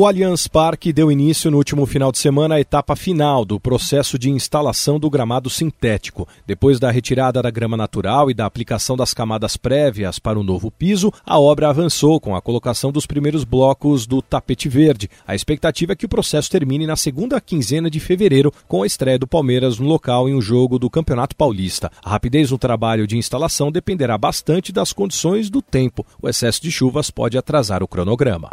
[0.00, 4.18] O Allianz Parque deu início no último final de semana à etapa final do processo
[4.18, 6.26] de instalação do gramado sintético.
[6.46, 10.70] Depois da retirada da grama natural e da aplicação das camadas prévias para o novo
[10.70, 15.10] piso, a obra avançou com a colocação dos primeiros blocos do tapete verde.
[15.26, 19.18] A expectativa é que o processo termine na segunda quinzena de fevereiro, com a estreia
[19.18, 21.92] do Palmeiras no local em um jogo do Campeonato Paulista.
[22.02, 26.06] A rapidez no trabalho de instalação dependerá bastante das condições do tempo.
[26.22, 28.48] O excesso de chuvas pode atrasar o cronograma.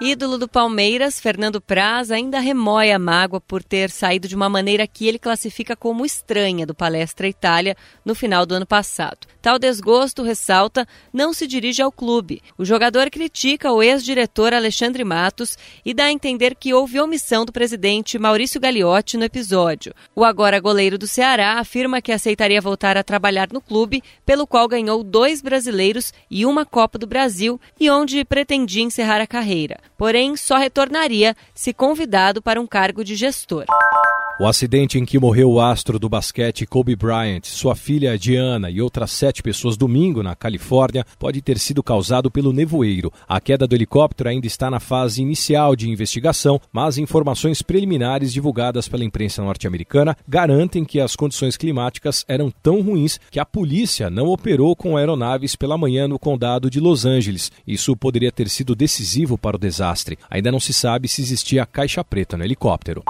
[0.00, 4.86] Ídolo do Palmeiras, Fernando Praz ainda remói a mágoa por ter saído de uma maneira
[4.86, 9.26] que ele classifica como estranha do Palestra Itália no final do ano passado.
[9.42, 12.40] Tal desgosto, ressalta, não se dirige ao clube.
[12.56, 17.52] O jogador critica o ex-diretor Alexandre Matos e dá a entender que houve omissão do
[17.52, 19.92] presidente Maurício Gagliotti no episódio.
[20.14, 24.68] O agora goleiro do Ceará afirma que aceitaria voltar a trabalhar no clube, pelo qual
[24.68, 30.36] ganhou dois brasileiros e uma Copa do Brasil e onde pretendia encerrar a carreira porém
[30.36, 33.66] só retornaria se convidado para um cargo de gestor.
[34.40, 38.80] O acidente em que morreu o astro do basquete Kobe Bryant, sua filha Diana e
[38.80, 43.12] outras sete pessoas domingo na Califórnia pode ter sido causado pelo nevoeiro.
[43.26, 48.86] A queda do helicóptero ainda está na fase inicial de investigação, mas informações preliminares divulgadas
[48.86, 54.28] pela imprensa norte-americana garantem que as condições climáticas eram tão ruins que a polícia não
[54.28, 57.50] operou com aeronaves pela manhã no condado de Los Angeles.
[57.66, 60.16] Isso poderia ter sido decisivo para o desastre.
[60.30, 63.02] Ainda não se sabe se existia caixa preta no helicóptero.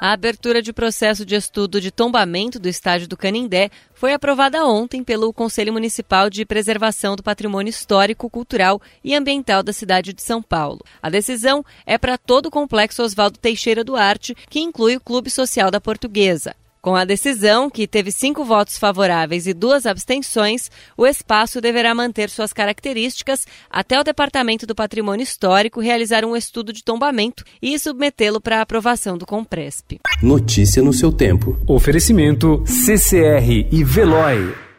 [0.00, 5.04] A abertura de processo de estudo de tombamento do estádio do Canindé foi aprovada ontem
[5.04, 10.40] pelo Conselho Municipal de Preservação do Patrimônio Histórico, Cultural e Ambiental da cidade de São
[10.40, 10.80] Paulo.
[11.02, 15.70] A decisão é para todo o complexo Oswaldo Teixeira Duarte, que inclui o Clube Social
[15.70, 16.56] da Portuguesa.
[16.82, 22.30] Com a decisão, que teve cinco votos favoráveis e duas abstenções, o espaço deverá manter
[22.30, 28.40] suas características até o Departamento do Patrimônio Histórico realizar um estudo de tombamento e submetê-lo
[28.40, 29.98] para aprovação do Compresp.
[30.22, 31.58] Notícia no seu tempo.
[31.66, 34.69] Oferecimento CCR e Veloy.